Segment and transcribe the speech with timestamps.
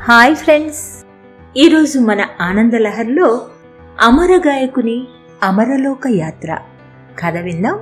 [0.00, 1.04] Hi friends.
[1.56, 3.40] ఈరోజు మన ఆనందలహర్లో
[4.00, 5.04] అమర గాయకుని
[5.42, 6.58] అమరలోక యాత్ర.
[7.18, 7.78] కథ విందాం.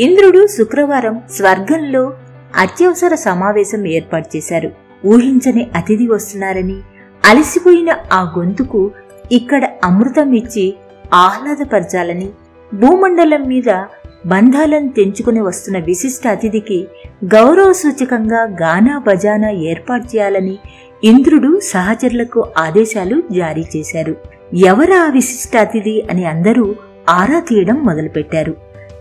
[0.00, 2.16] ఇంద్రుడు శుక్రవారం స్వర్గంలో
[2.56, 4.70] అత్యవసర సమావేశం ఏర్పాటు చేశారు.
[5.06, 6.76] ఊహించని అతిథి వస్తున్నారని
[7.24, 8.90] అలసిపోయిన ఆ గొంతుకు
[9.32, 10.74] ఇక్కడ అమృతం ఇచ్చి
[11.14, 12.28] ఆహ్లాదపరచాలని
[12.74, 13.84] భూమండలం మీద
[14.26, 16.88] బంధాలను తెంచుకుని వస్తున్న విశిష్ట అతిథికి
[17.24, 20.58] గౌరవ సూచకంగా గానా బజానా ఏర్పాటు చేయాలని
[21.04, 24.16] ఇంద్రుడు సహచరులకు ఆదేశాలు జారీ చేశారు.
[24.54, 26.74] ఎవరు ఆ విశిష్ట అతిథి అని అందరూ
[27.08, 28.56] ఆరా తీయడం మొదలుపెట్టారు.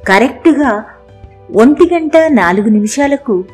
[0.07, 0.83] కరెక్ట్గా
[1.55, 3.45] ఒంటి గంట నాలుగు నిమిషాలకు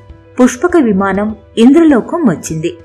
[0.42, 2.78] పుష్పక విమానం ఇంద్రలోకం వచ్చింది.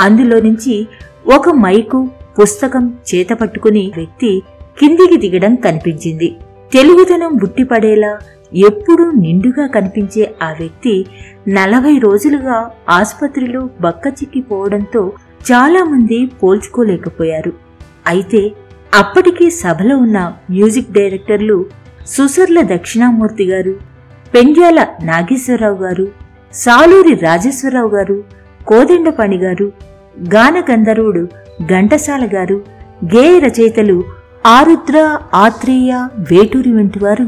[0.00, 0.88] అందులో నుంచి
[1.34, 2.08] ఒక మైకు
[2.42, 4.42] పుస్తకం చేత పట్టుకుని వ్యక్తి
[4.80, 6.36] కిందికి దిగడం కనిపించింది.
[6.72, 8.18] తెలుగుదనం బుట్టిపడేలా
[8.52, 11.06] ఎప్పుడూ నిండుగా కనిపించే ఆ వ్యక్తి
[11.48, 15.12] నలభై రోజులుగా ఆసుపత్రిలో బక్కచిక్కిపోవడంతో
[15.50, 17.52] చాలా మంది పోల్చుకోలేకపోయారు.
[18.06, 18.54] అయితే
[18.94, 21.64] అప్పటికే సభలో ఉన్న మ్యూజిక్ డైరెక్టర్లు
[22.06, 23.74] సుసర్ల దక్షిణామూర్తి గారు
[24.34, 26.06] పెండ్యాల నాగేశ్వరరావు గారు
[26.54, 28.24] సాలూరి రాజేశ్వరరావు గారు
[28.66, 29.72] కోదండపాణి గారు
[30.32, 31.28] గాన గంధర్వుడు
[31.66, 32.64] ఘంటసాల గారు
[33.04, 34.04] గేయ రచయితలు
[34.46, 37.26] ఆరుద్ర ఆత్రేయ వేటూరి వంటి వారు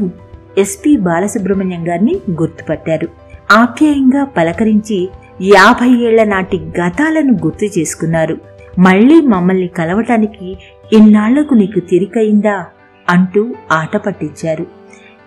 [0.59, 3.07] ఎస్పి బాలసుబ్రహ్మణ్యం గారిని గుర్తుపట్టారు.
[3.51, 5.09] ఆప్యాయంగా పలకరించి
[5.41, 8.37] యాభై ఏళ్ళ నాటి గతాలను గుర్తు చేసుకున్నారు.
[8.79, 10.57] మళ్ళీ మమ్మల్ని కలవటానికి
[10.93, 12.65] ఇన్నాళ్ళకు నీకు తిరికయిందా?
[13.09, 14.65] అంటూ ఆట పట్టించారు.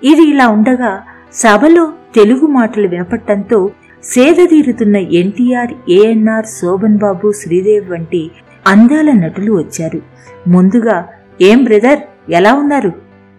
[0.05, 1.03] ఇది ఇలా ఉండగా
[1.33, 3.71] సభలో తెలుగు మాటలు వినపట్టంతో
[4.05, 8.31] సేదతీరుతున్న ఎన్టీఆర్ ఏఎన్ఆర్ శోభన్ బాబు శ్రీదేవ్ వంటి
[8.67, 10.03] అందాల నటులు వచ్చారు.
[10.49, 11.09] ముందుగా
[11.41, 11.99] ఏం బ్రదర్?
[12.31, 12.93] ఎలా ఉన్నారు?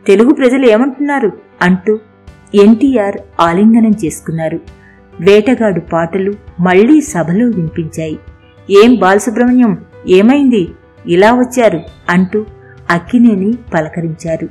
[0.07, 1.31] తెలుగు ప్రజలు ఏమంటున్నారు?
[1.63, 1.99] అంటూ
[2.55, 4.59] ఎన్టీఆర్ ఆలింగనం చేసుకున్నారు.
[5.19, 8.19] వేటగాడు పాటలు మళ్ళీ సభలో వినిపించాయి.
[8.69, 10.71] ఏం బాలసుబ్రహ్మణ్యం ఏమైంది?
[11.05, 12.45] ఇలా వచ్చారు అంటూ
[12.91, 14.49] అక్కినేని పలకరించారు.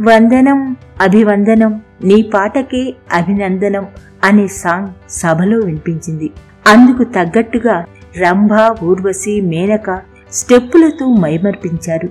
[0.00, 3.86] వందనం అభివందనం నీ పాటకే అభినందనం
[4.24, 6.30] అనే సాంగ్ సభలో వినిపించింది.
[6.66, 7.84] అందుకు తగ్గట్టుగా
[8.18, 10.00] రంభ ఊర్వశి మేనక
[10.32, 12.08] స్టెప్పులతో మైమర్పించారు.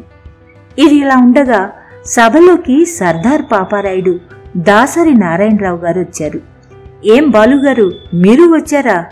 [0.77, 1.69] ఇది ఇలా ఉండగా
[2.05, 4.19] సభలోకి సర్దార్ పాపారాయుడు
[4.57, 6.39] దాసరి నారాయణరావు గారు వచ్చారు.
[7.05, 9.05] ఏం బాలుగారు మీరు వచ్చారా?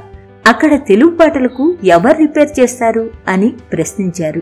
[0.48, 3.10] అక్కడ తెలుగు పాటలకు ఎవరు రిపేర్ చేస్తారు?
[3.28, 4.42] అని ప్రశ్నించారు.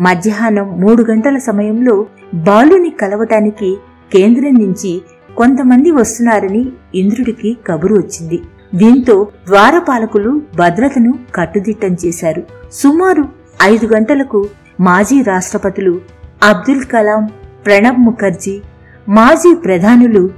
[0.00, 3.76] మధ్యాహ్నం మూడు గంటల సమయంలో బాలుని కలవటానికి
[4.12, 5.02] కేంద్రం నుంచి
[5.36, 8.42] కొంతమంది వస్తున్నారని ఇంద్రుడికి కబురు వచ్చింది.
[8.74, 12.42] దీంతో ద్వారపాలకులు భద్రతను కట్టుదిట్టం చేశారు.
[12.72, 13.24] సుమారు
[13.62, 14.48] ఐదు గంటలకు
[14.80, 16.00] మాజీ రాష్ట్రపతులు
[16.42, 17.28] అబ్దుల్ కలాం
[17.64, 18.62] ప్రణబ్ ముఖర్జీ
[19.08, 20.30] మాజీ ప్రధానులు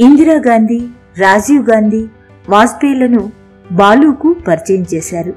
[0.00, 0.80] ఇందిరాగాంధీ
[1.18, 2.02] రాజీవ్ గాంధీ
[2.48, 3.30] వాజ్పేయిలను
[3.72, 5.32] బాలుకు పరిచయం చేశారు.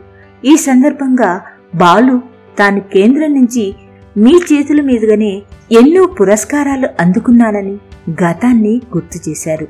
[0.46, 1.41] ఈ సందర్భంగా
[1.75, 2.22] బాలు
[2.59, 3.75] తాను కేంద్రం నుంచి
[4.18, 5.41] మీ చేతుల మీదుగానే
[5.72, 7.75] ఎన్నో పురస్కారాలు అందుకున్నానని
[8.09, 9.68] గతాన్ని గుర్తు చేశారు.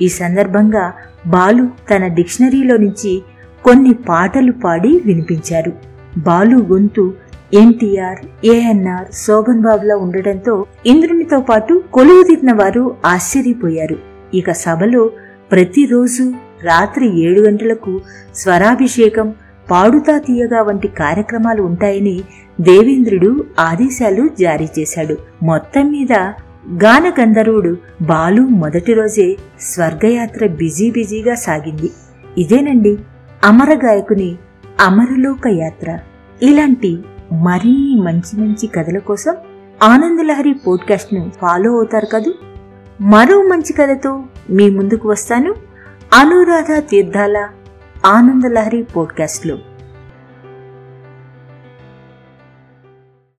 [0.00, 0.92] ఈ సందర్భంగా
[1.26, 3.22] బాలు తన డిక్షనరీలో నుంచి
[3.64, 5.72] కొన్ని పాటలు పాడి వినిపించారు.
[6.18, 7.14] బాలు గొంతు
[7.54, 13.96] ఎన్టీఆర్ ఏఎన్ఆర్ శోభన్ బాబులా ఉండటంతో ఇంద్రునితో పాటు కొలువుదిగిన వారు ఆశ్చర్యపోయారు.
[14.34, 15.10] ఇక సభలో
[15.50, 16.32] ప్రతిరోజు
[16.64, 18.00] రాత్రి ఏడు గంటలకు
[18.34, 19.34] స్వరాభిషేకం
[19.70, 22.22] పాడుతా తీయగా వంటి కార్యక్రమాలు ఉంటాయని
[22.60, 25.16] దేవేంద్రుడు ఆదేశాలు జారీ చేశాడు.
[25.42, 26.12] మొత్తం మీద
[26.84, 31.90] గాన గంధర్వుడు బాలు మొదటి రోజే స్వర్గయాత్ర బిజీ బిజీగా సాగింది.
[32.38, 32.98] ఇదేనండి
[33.44, 34.36] అమర గాయకుని
[34.80, 35.98] అమరలోక యాత్ర.
[36.42, 36.98] ఇలాంటి
[37.32, 39.36] మరిన్ని మంచి మంచి కథల కోసం
[39.82, 42.34] ఆనందలహరి పోడ్కాస్ట్ను ఫాలో అవుతారు కదూ?
[43.00, 45.54] మరో మంచి కథతో మీ ముందుకు వస్తాను.
[46.14, 47.48] అనురాధ తీర్థాల
[48.06, 49.58] ఆనందలహరి పోడ్కాస్ట్లో.